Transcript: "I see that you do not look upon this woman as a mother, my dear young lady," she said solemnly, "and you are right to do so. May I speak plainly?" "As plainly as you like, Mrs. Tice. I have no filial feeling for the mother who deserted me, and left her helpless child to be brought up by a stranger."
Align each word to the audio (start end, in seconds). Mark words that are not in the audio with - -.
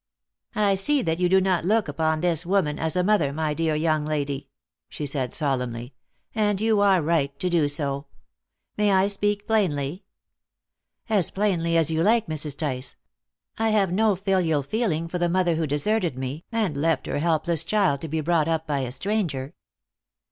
"I 0.55 0.73
see 0.73 1.03
that 1.03 1.19
you 1.19 1.29
do 1.29 1.39
not 1.39 1.63
look 1.63 1.87
upon 1.87 2.21
this 2.21 2.43
woman 2.43 2.79
as 2.79 2.95
a 2.95 3.03
mother, 3.03 3.31
my 3.31 3.53
dear 3.53 3.75
young 3.75 4.03
lady," 4.03 4.49
she 4.89 5.05
said 5.05 5.35
solemnly, 5.35 5.93
"and 6.33 6.59
you 6.59 6.79
are 6.79 7.03
right 7.03 7.37
to 7.37 7.51
do 7.51 7.67
so. 7.67 8.07
May 8.77 8.91
I 8.93 9.07
speak 9.07 9.45
plainly?" 9.45 10.03
"As 11.07 11.29
plainly 11.29 11.77
as 11.77 11.91
you 11.91 12.01
like, 12.01 12.25
Mrs. 12.25 12.57
Tice. 12.57 12.95
I 13.59 13.69
have 13.69 13.91
no 13.93 14.15
filial 14.15 14.63
feeling 14.63 15.07
for 15.07 15.19
the 15.19 15.29
mother 15.29 15.53
who 15.53 15.67
deserted 15.67 16.17
me, 16.17 16.45
and 16.51 16.75
left 16.75 17.05
her 17.05 17.19
helpless 17.19 17.63
child 17.63 18.01
to 18.01 18.07
be 18.07 18.21
brought 18.21 18.47
up 18.47 18.65
by 18.65 18.79
a 18.79 18.91
stranger." 18.91 19.53